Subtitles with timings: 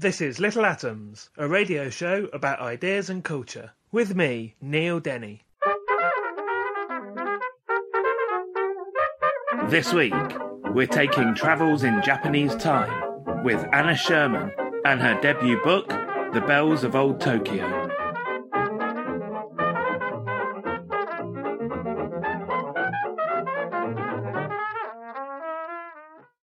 [0.00, 5.42] This is Little Atoms, a radio show about ideas and culture, with me, Neil Denny.
[9.68, 10.14] This week,
[10.70, 14.50] we're taking travels in Japanese time with Anna Sherman
[14.86, 15.90] and her debut book,
[16.32, 17.79] The Bells of Old Tokyo.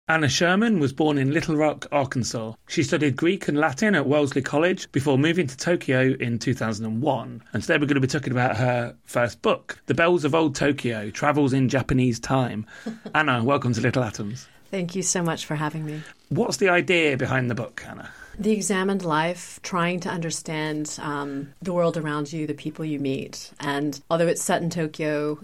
[0.08, 2.52] Anna Sherman was born in Little Rock, Arkansas.
[2.68, 7.42] She studied Greek and Latin at Wellesley College before moving to Tokyo in 2001.
[7.52, 10.54] And today we're going to be talking about her first book, The Bells of Old
[10.54, 12.66] Tokyo Travels in Japanese Time.
[13.16, 14.46] Anna, welcome to Little Atoms.
[14.70, 16.02] Thank you so much for having me.
[16.28, 18.08] What's the idea behind the book, Anna?
[18.38, 23.50] The examined life, trying to understand um, the world around you, the people you meet.
[23.58, 25.40] And although it's set in Tokyo,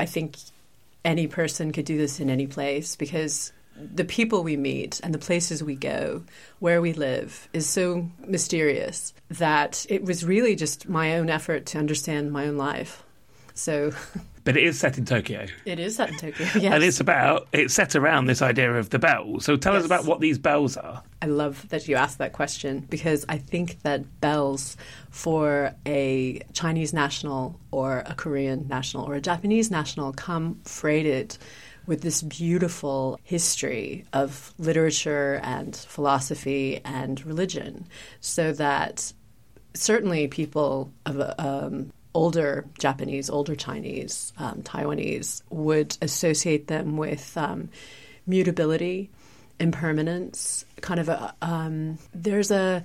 [0.00, 0.36] I think
[1.04, 3.52] any person could do this in any place because
[3.94, 6.24] the people we meet and the places we go,
[6.58, 11.78] where we live, is so mysterious that it was really just my own effort to
[11.78, 13.02] understand my own life.
[13.54, 13.92] So
[14.44, 15.46] But it is set in Tokyo.
[15.64, 16.46] it is set in Tokyo.
[16.60, 16.74] Yes.
[16.74, 19.44] And it's about, it's set around this idea of the bells.
[19.44, 21.02] So tell us about what these bells are.
[21.22, 24.76] I love that you asked that question because I think that bells
[25.10, 31.36] for a Chinese national or a Korean national or a Japanese national come freighted
[31.90, 37.84] with this beautiful history of literature and philosophy and religion,
[38.20, 39.12] so that
[39.74, 47.68] certainly people of um, older Japanese, older Chinese, um, Taiwanese would associate them with um,
[48.24, 49.10] mutability,
[49.58, 52.84] impermanence, kind of a um, there's a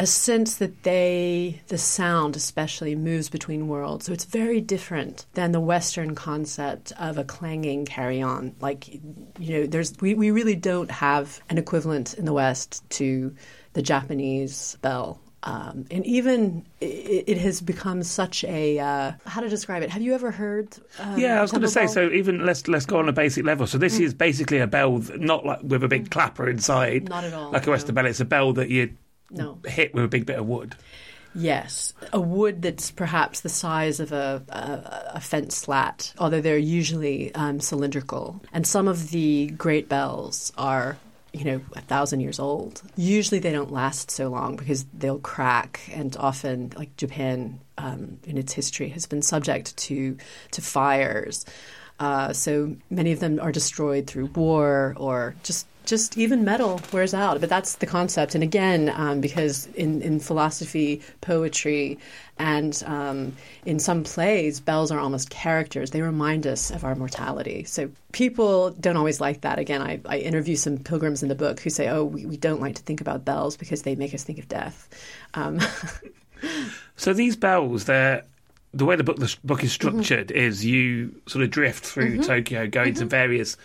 [0.00, 5.52] a sense that they the sound especially moves between worlds so it's very different than
[5.52, 8.92] the western concept of a clanging carry on like
[9.38, 13.34] you know there's we, we really don't have an equivalent in the west to
[13.74, 19.48] the japanese bell um, and even it, it has become such a uh, how to
[19.50, 19.90] describe it.
[19.90, 20.74] Have you ever heard?
[20.98, 21.86] Um, Yeah, I was going to say.
[21.86, 23.66] So even let's let's go on a basic level.
[23.66, 27.08] So this is basically a bell, not like with a big clapper inside, Mm.
[27.10, 28.02] Not at all, like a Western no.
[28.02, 28.10] bell.
[28.10, 28.96] It's a bell that you
[29.30, 29.58] No.
[29.66, 30.74] hit with a big bit of wood.
[31.34, 36.56] Yes, a wood that's perhaps the size of a, a, a fence slat, although they're
[36.56, 38.40] usually um, cylindrical.
[38.52, 40.96] And some of the great bells are,
[41.32, 42.82] you know, a thousand years old.
[42.96, 48.38] Usually they don't last so long because they'll crack, and often, like Japan um, in
[48.38, 50.16] its history, has been subject to
[50.52, 51.44] to fires.
[51.98, 57.14] Uh, so many of them are destroyed through war or just just even metal wears
[57.14, 57.40] out.
[57.40, 58.34] But that's the concept.
[58.34, 61.98] And again, um, because in, in philosophy, poetry,
[62.38, 65.90] and um, in some plays, bells are almost characters.
[65.90, 67.64] They remind us of our mortality.
[67.64, 69.58] So people don't always like that.
[69.58, 72.60] Again, I, I interview some pilgrims in the book who say, oh, we, we don't
[72.60, 74.88] like to think about bells because they make us think of death.
[75.34, 75.60] Um,
[76.96, 78.24] So these bells, they're
[78.76, 80.02] the way the book the book is Mm-hmm.
[80.02, 83.00] structured is you sort of drift through Tokyo, going Mm-hmm.
[83.00, 83.56] to various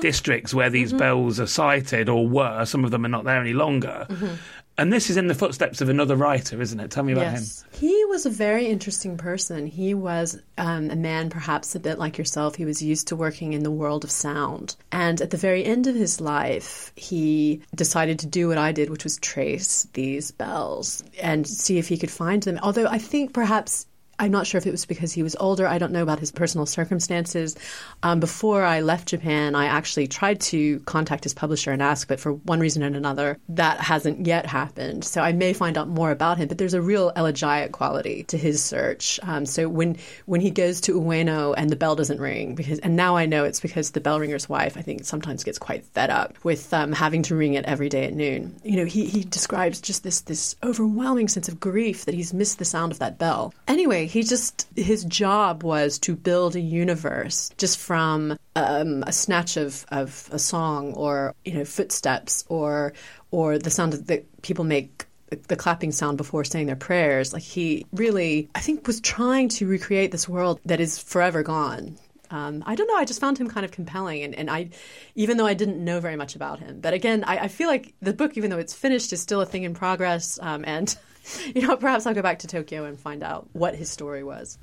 [0.00, 2.64] districts where these bells are sited or were.
[2.64, 4.06] Some of them are not there any longer.
[4.08, 4.34] Mm-hmm.
[4.76, 6.90] And this is in the footsteps of another writer, isn't it?
[6.90, 7.44] Tell me about him.
[7.78, 9.66] He was a very interesting person.
[9.68, 12.56] He was um, a man, perhaps a bit like yourself.
[12.56, 14.74] He was used to working in the world of sound.
[14.90, 18.90] And at the very end of his life, he decided to do what I did,
[18.90, 22.58] which was trace these bells and see if he could find them.
[22.60, 23.86] Although I think perhaps
[24.18, 25.66] I'm not sure if it was because he was older.
[25.66, 27.56] I don't know about his personal circumstances.
[28.02, 32.20] Um, before I left Japan, I actually tried to contact his publisher and ask, but
[32.20, 35.04] for one reason and another, that hasn't yet happened.
[35.04, 36.48] So I may find out more about him.
[36.48, 39.18] But there's a real elegiac quality to his search.
[39.22, 39.96] Um, so when
[40.26, 43.44] when he goes to Ueno and the bell doesn't ring, because and now I know
[43.44, 46.92] it's because the bell ringer's wife, I think, sometimes gets quite fed up with um,
[46.92, 48.54] having to ring it every day at noon.
[48.62, 52.58] You know, he he describes just this this overwhelming sense of grief that he's missed
[52.58, 53.52] the sound of that bell.
[53.66, 59.56] Anyway he just his job was to build a universe just from um, a snatch
[59.56, 62.92] of, of a song or you know footsteps or
[63.30, 65.06] or the sound that people make
[65.48, 69.66] the clapping sound before saying their prayers like he really i think was trying to
[69.66, 71.96] recreate this world that is forever gone
[72.30, 72.96] um, I don't know.
[72.96, 74.70] I just found him kind of compelling, and, and I,
[75.14, 77.94] even though I didn't know very much about him, but again, I, I feel like
[78.00, 80.96] the book, even though it's finished, is still a thing in progress, um, and.
[81.54, 84.58] You know, perhaps I'll go back to Tokyo and find out what his story was.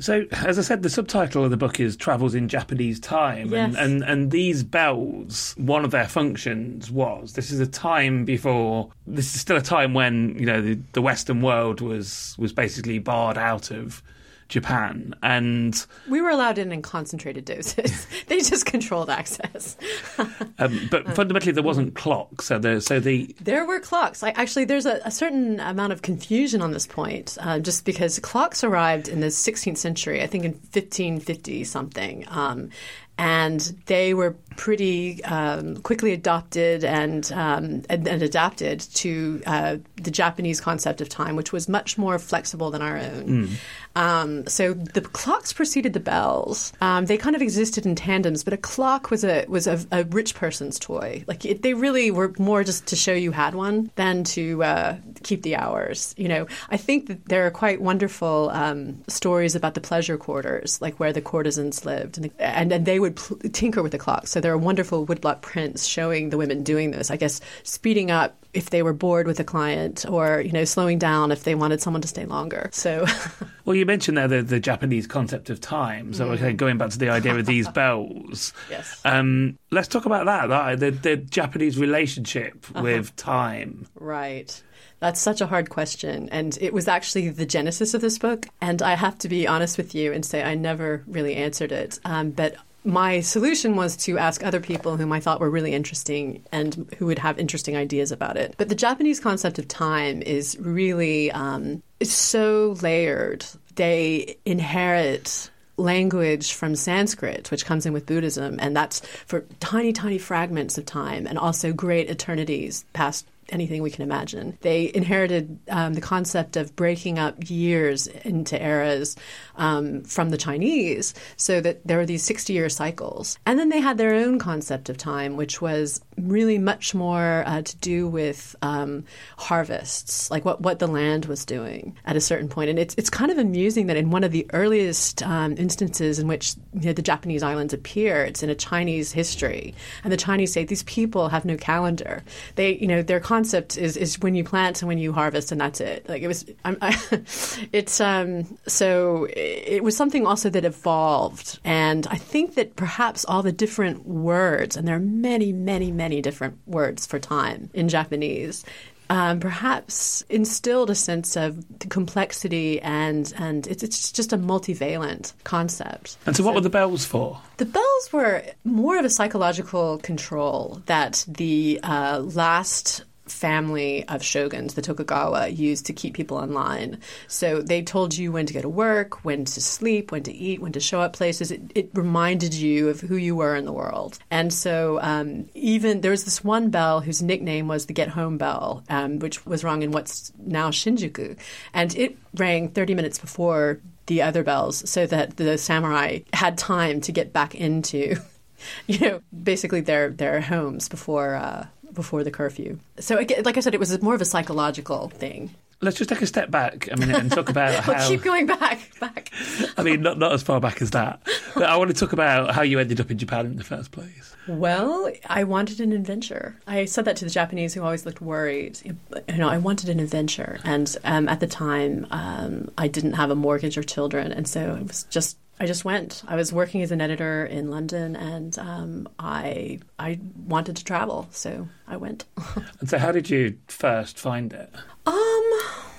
[0.00, 3.50] So, as I said, the subtitle of the book is Travels in Japanese Time.
[3.50, 3.76] Yes.
[3.76, 8.90] And, and, and these bells, one of their functions was this is a time before,
[9.06, 12.98] this is still a time when, you know, the, the Western world was, was basically
[12.98, 14.02] barred out of
[14.48, 15.14] Japan.
[15.22, 18.06] And We were allowed in in concentrated doses.
[18.26, 19.76] they just controlled access.
[20.58, 22.46] um, but fundamentally, there wasn't clocks.
[22.46, 24.22] So the so the There were clocks.
[24.22, 28.18] I, actually, there's a, a certain amount of confusion on this point, uh, just because
[28.18, 32.24] clocks arrived in the 16th century, I think in 1550 something.
[32.28, 32.70] Um,
[33.18, 40.10] and they were pretty um, quickly adopted and, um, and, and adapted to uh, the
[40.10, 43.48] Japanese concept of time, which was much more flexible than our own.
[43.96, 46.72] Um, so the clocks preceded the bells.
[46.80, 50.04] Um, they kind of existed in tandems, but a clock was a was a, a
[50.04, 51.24] rich person's toy.
[51.26, 54.96] Like it, they really were more just to show you had one than to uh,
[55.22, 56.14] keep the hours.
[56.16, 60.80] You know, I think that there are quite wonderful um, stories about the pleasure quarters,
[60.82, 64.26] like where the courtesans lived, and and, and they would pl- tinker with the clock.
[64.26, 67.10] So there are wonderful woodblock prints showing the women doing this.
[67.10, 70.98] I guess speeding up if they were bored with a client, or you know, slowing
[70.98, 72.70] down if they wanted someone to stay longer.
[72.72, 73.04] So.
[73.64, 76.12] well, you mentioned there the, the Japanese concept of time.
[76.14, 78.52] So, okay, going back to the idea of these bells.
[78.70, 79.00] Yes.
[79.04, 80.48] Um, let's talk about that.
[80.48, 83.86] that the, the Japanese relationship with time.
[83.94, 84.62] Right.
[85.00, 86.30] That's such a hard question.
[86.30, 88.46] And it was actually the genesis of this book.
[88.62, 91.98] And I have to be honest with you and say I never really answered it.
[92.06, 96.44] Um, but my solution was to ask other people whom I thought were really interesting
[96.52, 98.54] and who would have interesting ideas about it.
[98.58, 103.46] But the Japanese concept of time is really um, it's so layered.
[103.76, 110.18] They inherit language from Sanskrit, which comes in with Buddhism, and that's for tiny, tiny
[110.18, 114.58] fragments of time and also great eternities past anything we can imagine.
[114.60, 119.16] They inherited um, the concept of breaking up years into eras
[119.56, 123.38] um, from the Chinese, so that there were these 60 year cycles.
[123.46, 127.62] And then they had their own concept of time, which was really much more uh,
[127.62, 129.04] to do with um,
[129.36, 132.70] harvests, like what, what the land was doing at a certain point.
[132.70, 136.28] And it's, it's kind of amusing that in one of the earliest um, instances in
[136.28, 139.74] which you know, the Japanese islands appear, it's in a Chinese history.
[140.02, 142.22] And the Chinese say these people have no calendar.
[142.54, 145.60] They, you know, their concept is, is when you plant and when you harvest, and
[145.60, 146.08] that's it.
[146.08, 146.90] Like it was, I'm, I,
[147.72, 153.42] it's um, so it was something also that evolved, and I think that perhaps all
[153.42, 158.64] the different words, and there are many, many, many different words for time in Japanese.
[159.10, 166.16] Um, perhaps instilled a sense of complexity and and it's, it's just a multivalent concept.
[166.24, 167.38] And so, what were the bells for?
[167.58, 174.74] The bells were more of a psychological control that the uh, last family of shoguns,
[174.74, 176.98] the Tokugawa, used to keep people in line.
[177.26, 180.60] So they told you when to go to work, when to sleep, when to eat,
[180.60, 181.50] when to show up places.
[181.50, 184.18] It, it reminded you of who you were in the world.
[184.30, 188.38] And so um, even there was this one bell whose nickname was the Get Home
[188.38, 191.36] Bell, um, which was rung in what's now Shinjuku.
[191.72, 197.00] And it rang 30 minutes before the other bells so that the samurai had time
[197.00, 198.16] to get back into
[198.86, 202.78] you know basically their their homes before uh, before the curfew.
[202.98, 205.54] So again, like I said, it was more of a psychological thing.
[205.80, 207.92] Let's just take a step back a minute and talk about how.
[207.92, 209.30] Well, keep going back, back.
[209.76, 211.20] I mean, not not as far back as that,
[211.54, 213.90] but I want to talk about how you ended up in Japan in the first
[213.90, 214.34] place.
[214.46, 216.56] Well, I wanted an adventure.
[216.66, 218.78] I said that to the Japanese who always looked worried.
[218.84, 223.30] You know, I wanted an adventure, and um, at the time, um, I didn't have
[223.30, 226.22] a mortgage or children, and so it was just I just went.
[226.26, 231.28] I was working as an editor in London, and um, I I wanted to travel,
[231.30, 232.24] so I went.
[232.80, 234.70] and so, how did you first find it?
[235.06, 235.52] Um,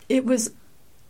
[0.09, 0.51] it was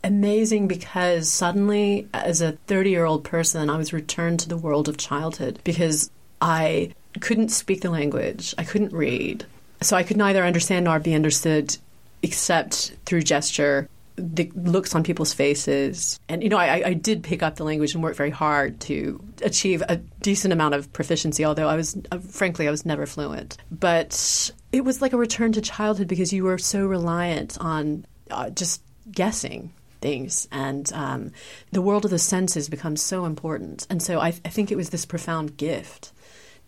[0.03, 5.59] amazing because suddenly, as a thirty-year-old person, I was returned to the world of childhood
[5.63, 9.45] because I couldn't speak the language, I couldn't read,
[9.81, 11.77] so I could neither understand nor be understood
[12.21, 16.19] except through gesture the looks on people's faces.
[16.29, 19.23] And, you know, I, I did pick up the language and work very hard to
[19.41, 23.57] achieve a decent amount of proficiency, although I was, uh, frankly, I was never fluent.
[23.71, 28.49] But it was like a return to childhood because you were so reliant on uh,
[28.49, 28.81] just
[29.11, 30.47] guessing things.
[30.51, 31.31] And um,
[31.71, 33.87] the world of the senses becomes so important.
[33.89, 36.11] And so I, I think it was this profound gift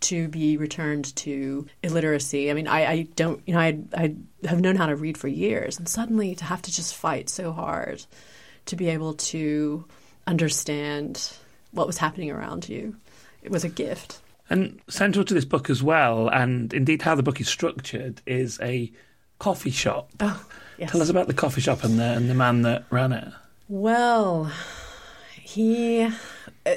[0.02, 2.50] to be returned to illiteracy.
[2.52, 5.28] I mean, I, I don't, you know, I, I have known how to read for
[5.28, 8.06] years, and suddenly to have to just fight so hard
[8.66, 9.86] to be able to
[10.26, 11.32] understand
[11.72, 12.96] what was happening around you.
[13.42, 14.20] it was a gift.
[14.50, 18.60] And central to this book as well, and indeed how the book is structured, is
[18.62, 18.92] a
[19.40, 20.10] coffee shop.
[20.20, 20.46] Oh,
[20.78, 20.92] yes.
[20.92, 23.28] Tell us about the coffee shop and the and the man that ran it.
[23.68, 24.52] Well,
[25.42, 26.10] he.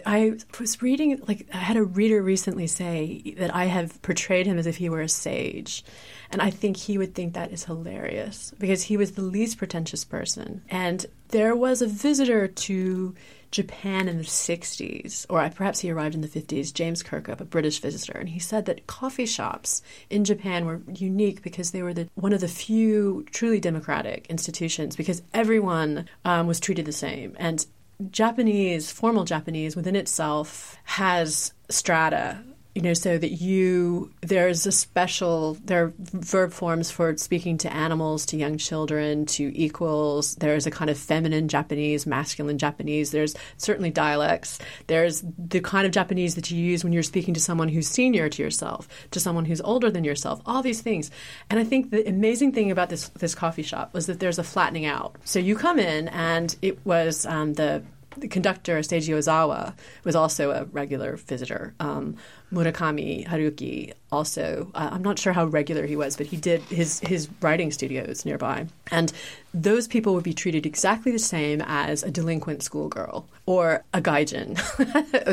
[0.06, 4.58] I was reading, like, I had a reader recently say that I have portrayed him
[4.58, 5.84] as if he were a sage.
[6.30, 10.04] And I think he would think that is hilarious because he was the least pretentious
[10.04, 10.62] person.
[10.70, 13.14] And there was a visitor to
[13.50, 17.80] Japan in the 60s, or perhaps he arrived in the 50s, James Kirkup, a British
[17.80, 22.08] visitor, and he said that coffee shops in Japan were unique because they were the,
[22.14, 27.34] one of the few truly democratic institutions because everyone um, was treated the same.
[27.40, 27.66] And
[28.10, 32.42] Japanese, formal Japanese within itself has strata
[32.74, 37.72] you know, so that you, there's a special, there are verb forms for speaking to
[37.72, 40.36] animals, to young children, to equals.
[40.36, 43.10] There's a kind of feminine Japanese, masculine Japanese.
[43.10, 44.60] There's certainly dialects.
[44.86, 48.28] There's the kind of Japanese that you use when you're speaking to someone who's senior
[48.28, 51.10] to yourself, to someone who's older than yourself, all these things.
[51.50, 54.44] And I think the amazing thing about this, this coffee shop was that there's a
[54.44, 55.16] flattening out.
[55.24, 57.82] So you come in, and it was um, the
[58.16, 59.74] the conductor Seiji Ozawa
[60.04, 61.74] was also a regular visitor.
[61.80, 62.16] Um,
[62.52, 64.70] Murakami Haruki also.
[64.74, 68.24] Uh, I'm not sure how regular he was, but he did his his writing studios
[68.24, 69.12] nearby, and
[69.54, 74.58] those people would be treated exactly the same as a delinquent schoolgirl or a gaijin,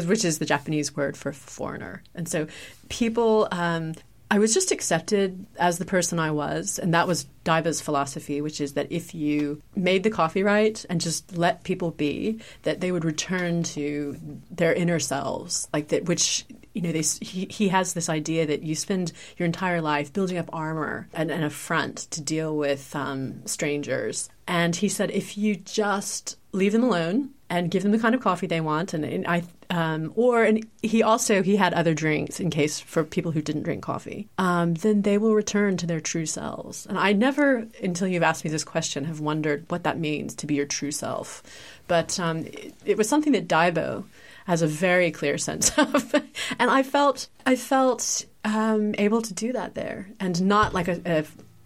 [0.07, 2.03] which is the Japanese word for foreigner.
[2.13, 2.48] And so
[2.89, 3.93] people um,
[4.29, 8.60] I was just accepted as the person I was, and that was Daibo's philosophy, which
[8.60, 12.91] is that if you made the coffee right and just let people be, that they
[12.91, 14.17] would return to
[14.51, 16.05] their inner selves, like that.
[16.05, 20.12] Which you know, they, he he has this idea that you spend your entire life
[20.12, 25.10] building up armor and, and a front to deal with um, strangers, and he said
[25.12, 28.93] if you just leave them alone and give them the kind of coffee they want.
[28.93, 33.04] And, and I, um, or and he also he had other drinks in case for
[33.04, 34.30] people who didn't drink coffee.
[34.38, 36.86] Um, then they will return to their true selves.
[36.86, 40.48] And I never, until you've asked me this question, have wondered what that means to
[40.48, 41.44] be your true self.
[41.88, 44.06] But um, it, it, was something that Daibo
[44.46, 46.14] has a very clear sense of,
[46.60, 51.26] and I felt I felt um, able to do that there, and not like a,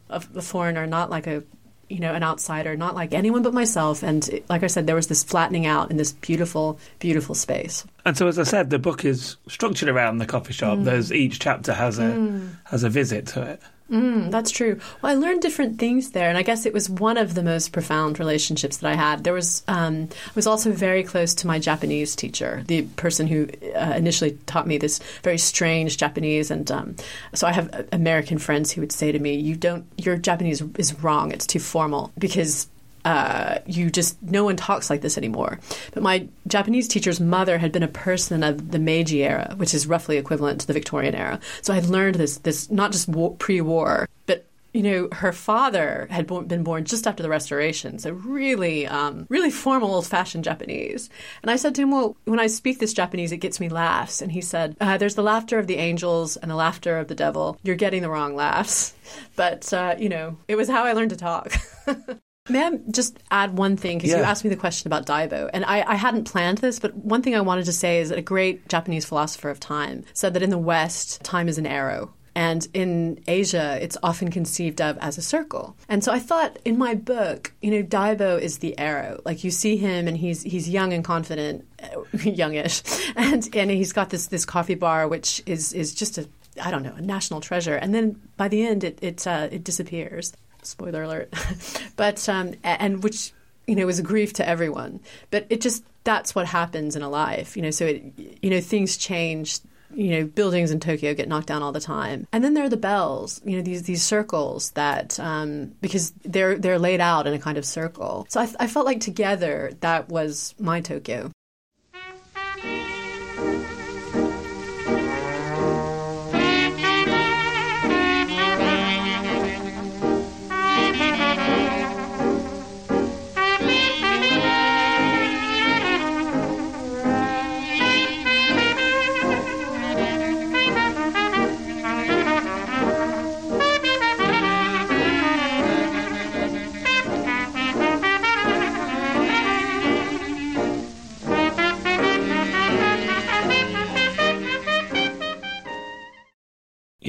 [0.10, 1.44] a, a foreigner, not like a
[1.92, 4.04] you know, an outsider, not like anyone but myself.
[4.04, 7.86] And like I said, there was this flattening out in this beautiful, beautiful space.
[8.06, 10.80] And so, as I said, the book is structured around the coffee shop.
[10.80, 10.86] Mm.
[10.86, 12.50] There's each chapter has a mm.
[12.66, 13.62] has a visit to it.
[13.92, 14.80] Mm, that's true.
[15.02, 17.74] Well, I learned different things there, and I guess it was one of the most
[17.74, 19.26] profound relationships that I had.
[19.26, 23.50] There was um, I was also very close to my Japanese teacher, the person who
[23.76, 26.96] uh, initially taught me this very strange Japanese, and um,
[27.34, 30.98] so I have American friends who would say to me, "You don't, your Japanese is
[31.04, 31.32] wrong.
[31.32, 32.68] It's too formal because
[33.06, 35.60] uh, you just no one talks like this anymore.
[35.94, 39.88] But my Japanese teacher's mother had been a person of the Meiji era, which is
[39.88, 41.40] roughly equivalent to the Victorian era.
[41.62, 46.28] So I learned this this not just war, pre-war, but you know, her father had
[46.48, 51.10] been born just after the Restoration, so really, um, really formal, old-fashioned Japanese.
[51.42, 54.22] And I said to him, "Well, when I speak this Japanese, it gets me laughs."
[54.22, 57.16] And he said, uh, "There's the laughter of the angels and the laughter of the
[57.16, 57.58] devil.
[57.64, 58.94] You're getting the wrong laughs."
[59.36, 61.54] But uh, you know, it was how I learned to talk.
[62.50, 63.98] May I just add one thing?
[63.98, 64.18] Because yeah.
[64.18, 67.22] you asked me the question about Daibo, and I, I, hadn't planned this, but one
[67.22, 70.42] thing I wanted to say is that a great Japanese philosopher of time said that
[70.42, 72.14] in the West, time is an arrow.
[72.34, 75.76] And in Asia, it's often conceived of as a circle.
[75.90, 79.22] And so I thought in my book, you know, Daibo is the arrow.
[79.26, 81.68] Like you see him and he's he's young and confident,
[82.24, 82.84] youngish.
[83.18, 86.30] And and he's got this this coffee bar which is is just a
[86.64, 87.76] I don't know, a national treasure.
[87.76, 90.32] And then by the end it it uh, it disappears
[90.64, 91.34] spoiler alert,
[91.96, 93.34] but um, and which
[93.68, 95.00] you know was a grief to everyone.
[95.30, 97.72] But it just that's what happens in a life, you know.
[97.72, 98.04] So it
[98.42, 99.60] you know things change.
[99.94, 102.70] You know, buildings in Tokyo get knocked down all the time, and then there are
[102.70, 103.42] the bells.
[103.44, 107.58] You know, these these circles that um, because they're they're laid out in a kind
[107.58, 108.26] of circle.
[108.30, 111.30] So I, I felt like together that was my Tokyo.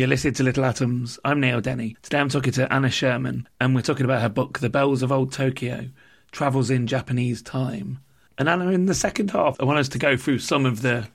[0.03, 1.21] You're listening to Little Atoms.
[1.25, 1.97] I'm Neil Denny.
[2.03, 5.13] Today I'm talking to Anna Sherman, and we're talking about her book, The Bells of
[5.13, 5.91] Old Tokyo
[6.33, 8.01] Travels in Japanese Time.
[8.37, 11.07] And Anna, in the second half, I want us to go through some of the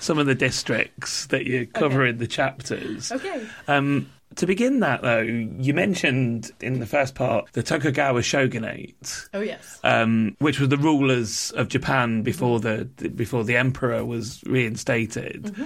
[0.00, 2.10] some of the districts that you cover okay.
[2.10, 3.12] in the chapters.
[3.12, 3.46] Okay.
[3.68, 9.28] Um, to begin that, though, you mentioned in the first part the Tokugawa shogunate.
[9.32, 14.42] Oh yes, um, which were the rulers of Japan before the before the emperor was
[14.44, 15.64] reinstated, mm-hmm.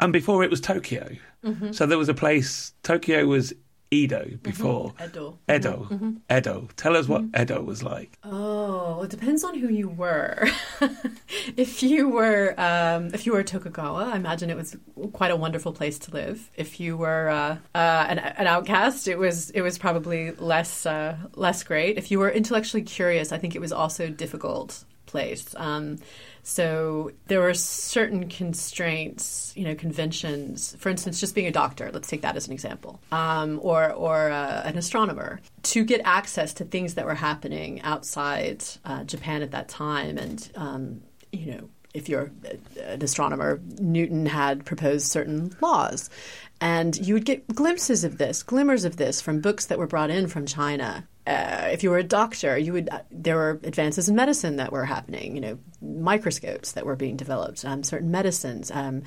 [0.00, 1.08] And before it was Tokyo.
[1.44, 1.72] Mm-hmm.
[1.72, 2.72] So there was a place.
[2.82, 3.52] Tokyo was
[3.90, 4.36] Edo mm-hmm.
[4.36, 4.92] before.
[4.92, 5.04] Mm-hmm.
[5.04, 5.38] Edo.
[5.48, 5.86] Edo.
[5.90, 6.36] Mm-hmm.
[6.36, 6.68] Edo.
[6.76, 7.42] Tell us what mm-hmm.
[7.42, 8.18] Edo was like.
[8.24, 10.48] Oh, it depends on who you were.
[11.56, 14.76] if you were um, if you were Tokugawa, I imagine it was
[15.12, 16.50] quite a wonderful place to live.
[16.56, 21.16] If you were uh, uh, an, an, outcast, it was it was probably less uh,
[21.34, 21.96] less great.
[21.98, 25.54] If you were intellectually curious, I think it was also difficult place.
[25.56, 25.98] Um,
[26.44, 30.76] so there were certain constraints, you know, conventions.
[30.78, 31.90] For instance, just being a doctor.
[31.90, 36.52] Let's take that as an example, um, or or uh, an astronomer to get access
[36.54, 41.00] to things that were happening outside uh, Japan at that time, and um,
[41.32, 42.30] you know if you're
[42.82, 46.10] an astronomer, Newton had proposed certain laws.
[46.60, 50.10] And you would get glimpses of this, glimmers of this from books that were brought
[50.10, 51.06] in from China.
[51.26, 52.88] Uh, if you were a doctor, you would.
[52.90, 55.34] Uh, there were advances in medicine that were happening.
[55.34, 59.02] You know, microscopes that were being developed, um, certain medicines, um,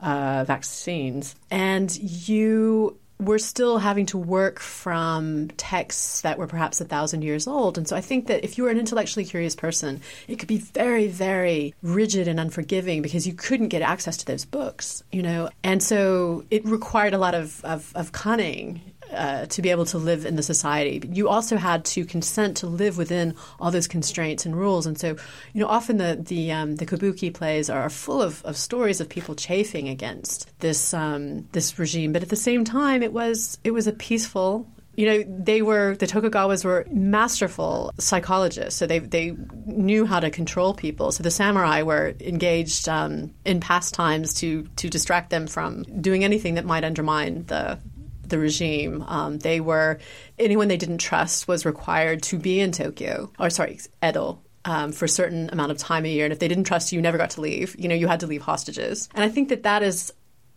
[0.00, 1.96] uh, vaccines, and
[2.28, 7.78] you we're still having to work from texts that were perhaps a thousand years old.
[7.78, 10.58] And so I think that if you were an intellectually curious person, it could be
[10.58, 15.50] very, very rigid and unforgiving because you couldn't get access to those books, you know?
[15.62, 18.80] And so it required a lot of, of, of cunning
[19.12, 21.02] uh, to be able to live in the society.
[21.12, 24.86] You also had to consent to live within all those constraints and rules.
[24.86, 25.16] And so,
[25.52, 29.08] you know, often the the, um, the kabuki plays are full of, of stories of
[29.08, 32.12] people chafing against this um, this regime.
[32.12, 35.96] But at the same time, it was it was a peaceful you know, they were
[35.96, 41.12] the Tokugawas were masterful psychologists, so they they knew how to control people.
[41.12, 46.56] So the samurai were engaged um, in pastimes to to distract them from doing anything
[46.56, 47.78] that might undermine the
[48.28, 49.02] the regime.
[49.06, 49.98] Um, they were
[50.38, 55.06] anyone they didn't trust was required to be in Tokyo or sorry Edo um, for
[55.06, 57.18] a certain amount of time a year, and if they didn't trust you, you never
[57.18, 57.74] got to leave.
[57.78, 60.12] You know, you had to leave hostages, and I think that that is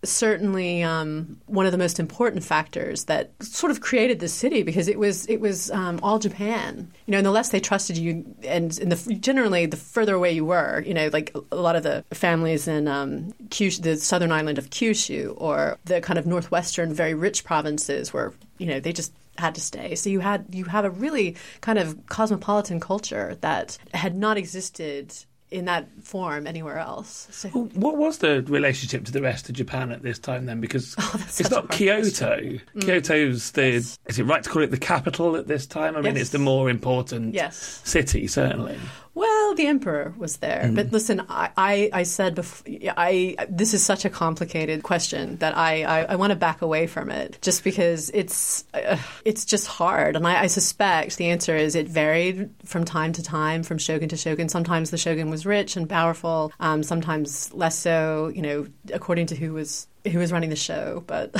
[0.09, 4.87] certainly um, one of the most important factors that sort of created the city because
[4.87, 6.91] it was it was um, all Japan.
[7.05, 10.45] You know, and the less they trusted you, and, the, generally the further away you
[10.45, 14.57] were, you know, like a lot of the families in um, Kyushu, the southern island
[14.57, 19.11] of Kyushu, or the kind of northwestern, very rich provinces, where you know they just
[19.37, 19.95] had to stay.
[19.95, 25.13] So you had you have a really kind of cosmopolitan culture that had not existed
[25.51, 27.27] in that form anywhere else.
[27.31, 27.49] So.
[27.49, 30.59] What was the relationship to the rest of Japan at this time then?
[30.59, 32.37] Because oh, it's not Kyoto.
[32.39, 32.81] Mm.
[32.81, 33.99] Kyoto's the yes.
[34.07, 35.95] is it right to call it the capital at this time?
[35.95, 36.23] I mean, yes.
[36.23, 37.81] it's the more important yes.
[37.83, 38.77] city certainly.
[39.15, 40.75] Well, the emperor was there, mm.
[40.75, 45.57] but listen, I, I, I, said before, I this is such a complicated question that
[45.57, 49.67] I, I, I want to back away from it, just because it's uh, it's just
[49.67, 53.77] hard, and I, I, suspect the answer is it varied from time to time, from
[53.77, 54.49] shogun to shogun.
[54.49, 58.33] Sometimes the shogun was rich and powerful, um, sometimes less so.
[58.35, 61.05] You know, according to who was who was running the show.
[61.07, 61.33] But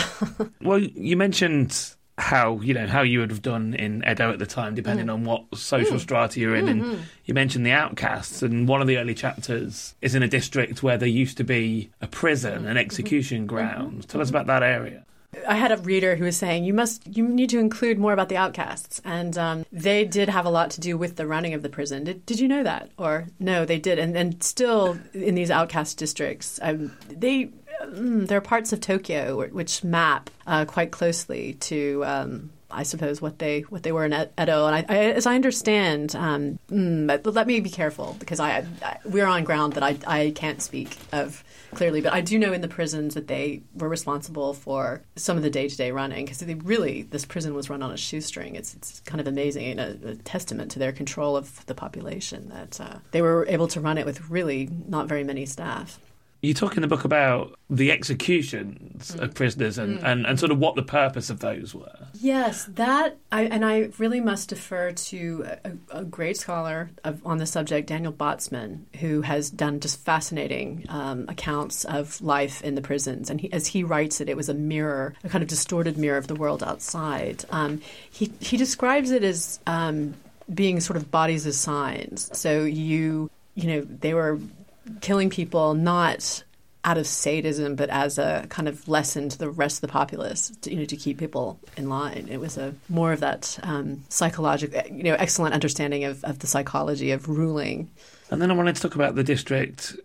[0.61, 4.45] well, you mentioned how you know how you would have done in Edo at the
[4.45, 5.13] time, depending mm.
[5.13, 5.99] on what social mm.
[5.99, 6.65] strata you're in.
[6.65, 6.91] Mm-hmm.
[6.91, 10.81] And you mentioned the outcasts, and one of the early chapters is in a district
[10.81, 12.67] where there used to be a prison, mm-hmm.
[12.67, 13.47] an execution mm-hmm.
[13.47, 14.07] ground.
[14.07, 15.03] Tell us about that area.
[15.47, 18.29] I had a reader who was saying you must you need to include more about
[18.29, 21.61] the outcasts, and um, they did have a lot to do with the running of
[21.61, 22.05] the prison.
[22.05, 22.89] Did, did you know that?
[22.97, 27.49] Or no, they did, and and still in these outcast districts, um, they
[27.89, 32.03] mm, there are parts of Tokyo which map uh, quite closely to.
[32.05, 35.35] Um, I suppose what they what they were in Edo, and I, I, as I
[35.35, 39.97] understand, um, mm, let me be careful because I, I, we're on ground that I,
[40.05, 41.43] I can't speak of
[41.73, 45.43] clearly, but I do know in the prisons that they were responsible for some of
[45.43, 48.55] the day to day running because they really this prison was run on a shoestring.
[48.55, 52.49] It's it's kind of amazing and a, a testament to their control of the population
[52.49, 55.99] that uh, they were able to run it with really not very many staff
[56.45, 59.21] you talk in the book about the executions mm.
[59.21, 60.03] of prisoners and, mm.
[60.03, 61.97] and, and sort of what the purpose of those were.
[62.13, 67.37] Yes, that, I, and I really must defer to a, a great scholar of, on
[67.37, 72.81] the subject, Daniel Botsman, who has done just fascinating um, accounts of life in the
[72.81, 73.29] prisons.
[73.29, 76.17] And he, as he writes it, it was a mirror, a kind of distorted mirror
[76.17, 77.43] of the world outside.
[77.49, 80.13] Um, he, he describes it as um,
[80.53, 82.29] being sort of bodies as signs.
[82.37, 84.39] So you, you know, they were
[85.01, 86.43] killing people not
[86.83, 90.51] out of sadism, but as a kind of lesson to the rest of the populace,
[90.61, 92.27] to, you know, to keep people in line.
[92.29, 96.47] It was a more of that um, psychological, you know, excellent understanding of, of the
[96.47, 97.89] psychology of ruling.
[98.29, 99.95] And then I wanted to talk about the district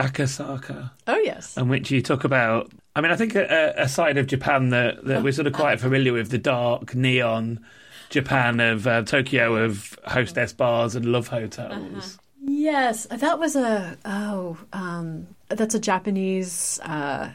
[0.00, 1.56] Akasaka, Oh yes.
[1.56, 2.72] in which you talk about.
[2.96, 5.80] I mean, I think a, a side of Japan that, that we're sort of quite
[5.80, 7.64] familiar with the dark neon
[8.10, 12.18] Japan of uh, Tokyo of hostess bars and love hotels.
[12.44, 17.30] Yes, that was a oh, um, that's a Japanese uh,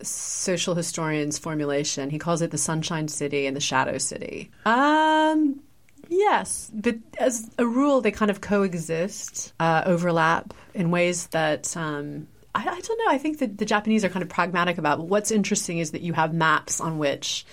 [0.00, 2.08] social historian's formulation.
[2.08, 4.50] He calls it the Sunshine City and the Shadow City.
[4.64, 5.60] Um,
[6.08, 11.76] yes, but as a rule, they kind of coexist, uh, overlap in ways that.
[11.76, 13.10] Um, I, I don't know.
[13.10, 14.98] I think that the Japanese are kind of pragmatic about.
[14.98, 17.44] But what's interesting is that you have maps on which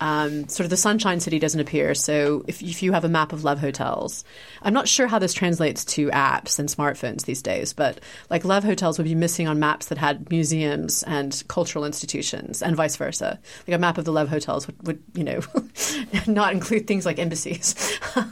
[0.00, 1.94] um, sort of the Sunshine City doesn't appear.
[1.94, 4.24] So if, if you have a map of love hotels,
[4.62, 8.64] I'm not sure how this translates to apps and smartphones these days, but like love
[8.64, 13.38] hotels would be missing on maps that had museums and cultural institutions and vice versa.
[13.66, 15.40] Like a map of the love hotels would, would you know,
[16.26, 17.74] not include things like embassies.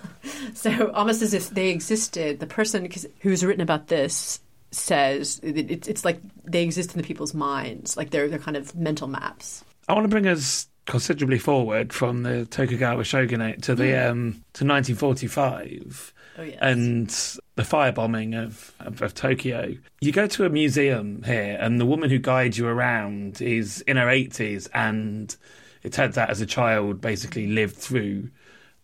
[0.54, 2.88] so almost as if they existed, the person
[3.20, 4.40] who's written about this
[4.72, 8.74] says it, it's like they exist in the people's minds, like they're they're kind of
[8.74, 9.64] mental maps.
[9.88, 14.64] I want to bring us considerably forward from the Tokugawa shogunate to the um, to
[14.64, 16.58] 1945 Oh, yes.
[16.62, 17.08] and
[17.56, 19.74] the firebombing of, of of Tokyo.
[20.00, 23.98] You go to a museum here, and the woman who guides you around is in
[23.98, 25.34] her 80s, and
[25.82, 28.30] it turns out as a child basically lived through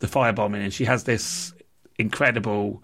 [0.00, 1.54] the firebombing, and she has this
[1.98, 2.82] incredible,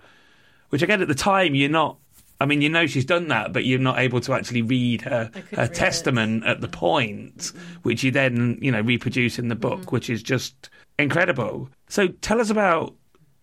[0.70, 1.98] which again at the time you're not.
[2.40, 5.30] I mean, you know she's done that, but you're not able to actually read her,
[5.34, 5.74] her read it.
[5.74, 10.22] testament at the point, which you then, you know, reproduce in the book, which is
[10.22, 10.68] just
[10.98, 11.68] incredible.
[11.88, 12.94] So tell us about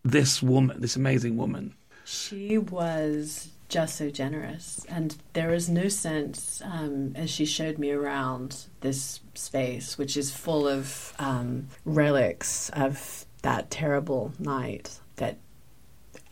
[0.04, 1.74] this woman, this amazing woman.
[2.06, 7.92] She was just so generous, and there is no sense um, as she showed me
[7.92, 15.00] around this space, which is full of um, relics of that terrible night.
[15.16, 15.38] That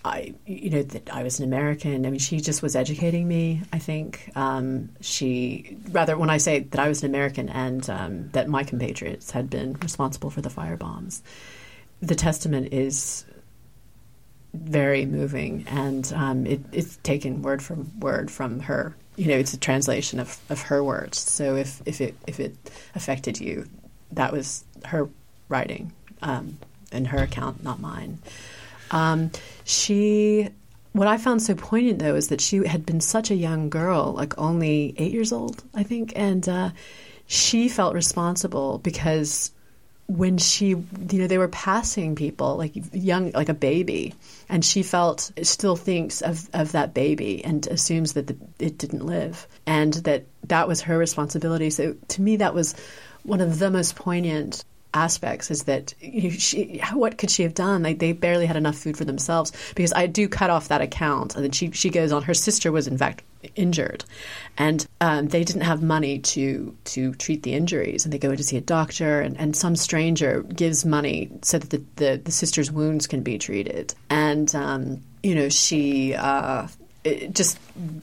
[0.05, 2.05] I, you know, that I was an American.
[2.05, 3.61] I mean, she just was educating me.
[3.73, 8.29] I think um, she, rather, when I say that I was an American and um,
[8.29, 11.21] that my compatriots had been responsible for the fire bombs,
[12.01, 13.25] the testament is
[14.53, 18.95] very moving, and um, it, it's taken word from word from her.
[19.17, 21.19] You know, it's a translation of, of her words.
[21.19, 22.55] So if, if it if it
[22.95, 23.67] affected you,
[24.13, 25.09] that was her
[25.49, 26.57] writing um,
[26.91, 28.19] and her account, not mine.
[28.91, 29.31] Um,
[29.63, 30.49] she,
[30.93, 34.13] what I found so poignant though is that she had been such a young girl,
[34.13, 36.69] like only eight years old, I think, and uh,
[37.27, 39.51] she felt responsible because
[40.09, 44.15] when she, you know, they were passing people like young, like a baby,
[44.49, 49.05] and she felt still thinks of of that baby and assumes that the, it didn't
[49.05, 51.69] live, and that that was her responsibility.
[51.69, 52.73] So to me, that was
[53.21, 57.83] one of the most poignant aspects is that she, what could she have done?
[57.83, 59.51] Like they barely had enough food for themselves.
[59.75, 62.23] Because I do cut off that account, and then she she goes on.
[62.23, 63.23] Her sister was in fact
[63.55, 64.03] injured,
[64.57, 68.37] and um, they didn't have money to to treat the injuries, and they go in
[68.37, 72.31] to see a doctor, and, and some stranger gives money so that the, the, the
[72.31, 76.15] sister's wounds can be treated, and um, you know she.
[76.15, 76.67] Uh,
[77.31, 77.57] just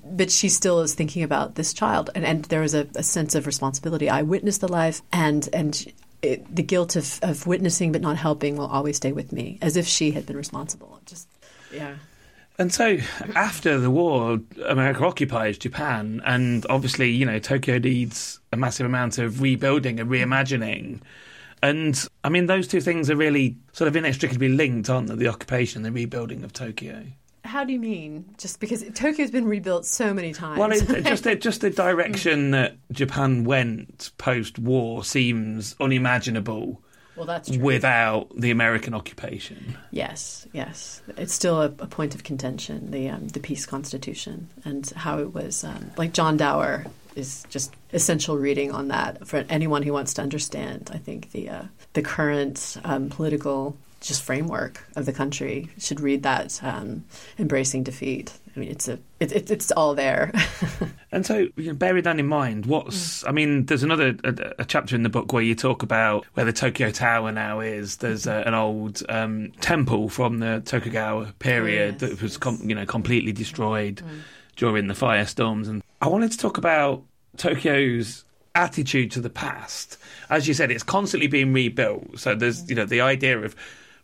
[0.05, 2.09] but she still is thinking about this child.
[2.15, 4.09] And, and there was a, a sense of responsibility.
[4.09, 5.03] I witnessed the life.
[5.13, 5.93] And and
[6.27, 9.77] it, the guilt of, of witnessing but not helping will always stay with me as
[9.77, 11.29] if she had been responsible just
[11.73, 11.97] yeah
[12.59, 12.97] And so,
[13.35, 19.19] after the war, America occupies Japan, and obviously, you know, Tokyo needs a massive amount
[19.19, 21.03] of rebuilding and reimagining.
[21.63, 25.17] And I mean, those two things are really sort of inextricably linked, aren't they?
[25.17, 27.05] The occupation, the rebuilding of Tokyo.
[27.47, 31.25] How do you mean just because tokyo's been rebuilt so many times Well, it, just
[31.25, 36.83] the, just the direction that Japan went post-war seems unimaginable
[37.17, 39.77] well that's true without the American occupation.
[39.91, 42.91] Yes, yes, it's still a, a point of contention.
[42.91, 47.75] The um, the peace constitution and how it was um, like John Dower is just
[47.93, 50.91] essential reading on that for anyone who wants to understand.
[50.93, 51.63] I think the uh,
[51.95, 57.05] the current um, political just framework of the country should read that um,
[57.39, 58.33] embracing defeat.
[58.55, 60.33] I mean, it's a it, it, it's all there.
[61.17, 63.29] And so, you know, bearing that in mind, what's mm.
[63.29, 66.45] I mean, there's another a, a chapter in the book where you talk about where
[66.45, 67.97] the Tokyo Tower now is.
[67.97, 72.75] There's a, an old um, temple from the Tokugawa period yes, that was com- you
[72.75, 74.21] know completely destroyed mm.
[74.57, 75.69] during the firestorms.
[75.69, 77.03] And I wanted to talk about
[77.39, 79.97] Tokyo's attitude to the past.
[80.29, 82.19] As you said, it's constantly being rebuilt.
[82.19, 82.69] So there's mm.
[82.69, 83.57] you know the idea of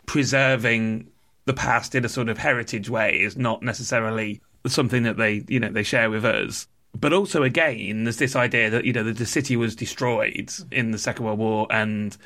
[0.06, 1.08] preserving
[1.44, 5.60] the past in a sort of heritage way is not necessarily something that they you
[5.60, 6.68] know they share with us.
[6.94, 10.98] But also, again, there's this idea that you know the city was destroyed in the
[10.98, 12.16] Second World War and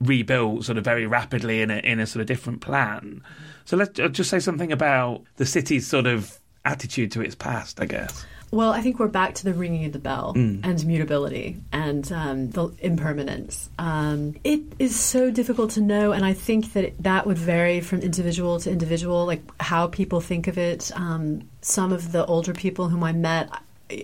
[0.00, 3.22] rebuilt sort of very rapidly in a in a sort of different plan.
[3.64, 7.80] So let's uh, just say something about the city's sort of attitude to its past,
[7.80, 8.26] I guess.
[8.50, 10.32] Well, I think we're back to the ringing of the bell
[10.64, 13.68] and mutability and um, the impermanence.
[13.78, 18.00] Um, it is so difficult to know, and I think that that would vary from
[18.00, 20.92] individual to individual, like how people think of it.
[20.94, 23.50] Um, some of the older people whom I met,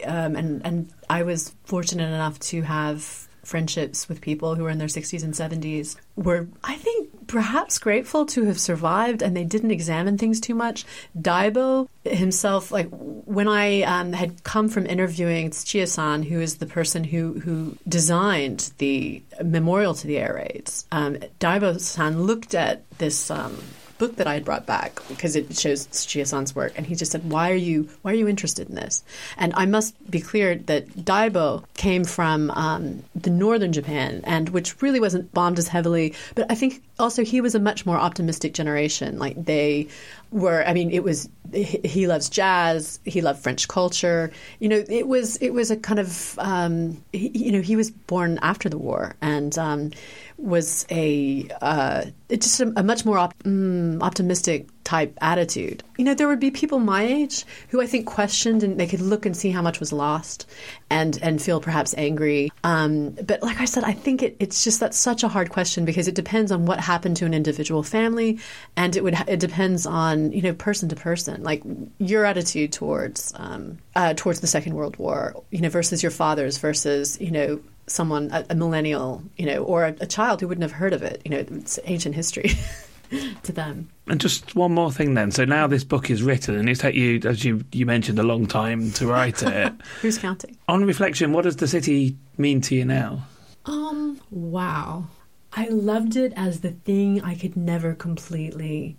[0.05, 4.79] um, and and I was fortunate enough to have friendships with people who were in
[4.79, 9.71] their 60s and 70s were i think perhaps grateful to have survived and they didn't
[9.71, 10.85] examine things too much.
[11.19, 17.05] Daibo himself like when i um, had come from interviewing tsuchiya-san who is the person
[17.05, 23.57] who, who designed the memorial to the air raids um, daibo-san looked at this um,
[24.03, 27.31] book that I had brought back because it shows Tsuchiya-san's work, and he just said,
[27.31, 29.05] "Why are you Why are you interested in this?"
[29.37, 34.83] And I must be clear that Daibo came from um, the northern Japan, and which
[34.83, 36.15] really wasn't bombed as heavily.
[36.35, 39.21] But I think also he was a much more optimistic generation.
[39.21, 39.87] Like they
[40.33, 44.33] were, I mean, it was he loves jazz, he loved French culture.
[44.59, 47.93] You know, it was it was a kind of um, he, you know he was
[47.93, 49.57] born after the war and.
[49.57, 49.93] Um,
[50.43, 55.85] was a uh, just a, a, much more op- mm, optimistic type attitude.
[55.97, 59.01] You know, there would be people my age who I think questioned and they could
[59.01, 60.49] look and see how much was lost
[60.91, 62.51] and and feel perhaps angry.
[62.65, 65.85] Um, but like I said, I think it, it's just that's such a hard question
[65.85, 68.41] because it depends on what happened to an individual family,
[68.77, 71.63] and it would it depends on you know person to person, like
[71.99, 76.59] your attitude towards um, uh, towards the Second World War, you know, versus your father's
[76.59, 80.63] versus you know someone, a, a millennial, you know, or a, a, child who wouldn't
[80.63, 81.23] have heard of it.
[81.25, 82.53] You know, it's ancient history
[83.43, 83.89] to them.
[84.07, 85.31] And just one more thing then.
[85.31, 88.23] So now this book is written, and it's taken you, as you, you mentioned, a
[88.23, 89.73] long time to write it.
[90.01, 90.57] Who's counting?
[90.69, 93.27] On reflection, what does the city mean to you now?
[93.65, 95.07] Um, wow.
[95.53, 98.97] I loved it as the thing I could never completely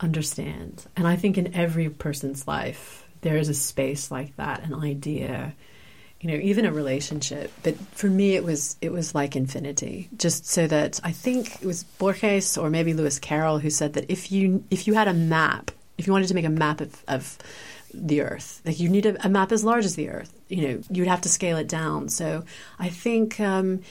[0.00, 0.84] understand.
[0.96, 5.54] And I think in every person's life, there is a space like that, an idea
[6.24, 10.08] you know even a relationship but for me it was it was like infinity.
[10.16, 14.10] Just so that i think it was borges or maybe lewis carroll who said that
[14.10, 17.04] if you if you had a map if you wanted to make a map of,
[17.06, 17.36] of
[17.92, 20.82] the earth like you need a, a, map as large as the earth you know
[20.88, 22.08] you'd have to scale it down.
[22.08, 22.44] So
[22.78, 23.82] i think um,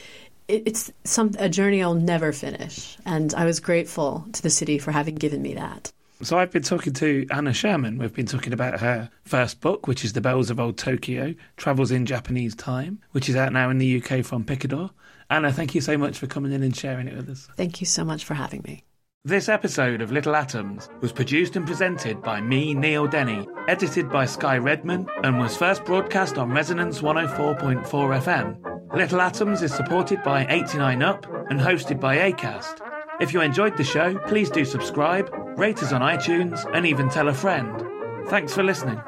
[0.47, 2.97] it, it's some a journey i'll never finish.
[3.05, 6.63] And i was grateful to the city for having given me that so I've been
[6.63, 7.97] talking to Anna Sherman.
[7.97, 11.91] We've been talking about her first book, which is The Bells of Old Tokyo, Travels
[11.91, 14.91] in Japanese Time, which is out now in the UK from Picador.
[15.29, 17.47] Anna, thank you so much for coming in and sharing it with us.
[17.55, 18.83] Thank you so much for having me.
[19.25, 24.25] This episode of Little Atoms was produced and presented by me, Neil Denny, edited by
[24.25, 28.93] Sky Redman, and was first broadcast on Resonance 104.4 FM.
[28.93, 32.92] Little Atoms is supported by 89UP and hosted by ACAST.
[33.19, 37.27] If you enjoyed the show, please do subscribe, rate us on iTunes, and even tell
[37.27, 37.83] a friend.
[38.27, 38.99] Thanks for listening.